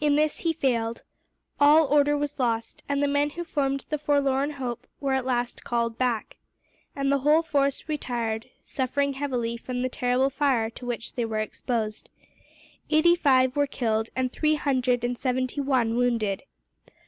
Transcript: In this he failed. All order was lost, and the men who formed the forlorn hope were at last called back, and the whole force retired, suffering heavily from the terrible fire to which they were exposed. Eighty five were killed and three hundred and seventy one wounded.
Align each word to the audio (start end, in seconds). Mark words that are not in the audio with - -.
In 0.00 0.16
this 0.16 0.40
he 0.40 0.52
failed. 0.52 1.04
All 1.60 1.86
order 1.86 2.16
was 2.18 2.40
lost, 2.40 2.82
and 2.88 3.00
the 3.00 3.06
men 3.06 3.30
who 3.30 3.44
formed 3.44 3.84
the 3.88 3.98
forlorn 3.98 4.50
hope 4.54 4.84
were 4.98 5.12
at 5.12 5.24
last 5.24 5.62
called 5.62 5.96
back, 5.96 6.38
and 6.96 7.12
the 7.12 7.18
whole 7.20 7.42
force 7.42 7.88
retired, 7.88 8.50
suffering 8.64 9.12
heavily 9.12 9.56
from 9.56 9.82
the 9.82 9.88
terrible 9.88 10.28
fire 10.28 10.70
to 10.70 10.86
which 10.86 11.12
they 11.12 11.24
were 11.24 11.38
exposed. 11.38 12.10
Eighty 12.90 13.14
five 13.14 13.54
were 13.54 13.68
killed 13.68 14.08
and 14.16 14.32
three 14.32 14.56
hundred 14.56 15.04
and 15.04 15.16
seventy 15.16 15.60
one 15.60 15.96
wounded. 15.96 16.42